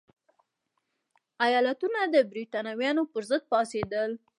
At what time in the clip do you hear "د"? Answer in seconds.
2.13-2.15